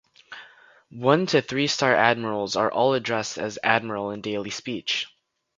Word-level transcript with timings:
One 1.03 1.27
to 1.27 1.43
three 1.43 1.67
star 1.67 1.93
admirals 1.93 2.55
are 2.55 2.71
all 2.71 2.95
addressed 2.95 3.37
as 3.37 3.59
"admiral" 3.61 4.09
in 4.09 4.21
daily 4.21 4.49
speech. 4.49 5.05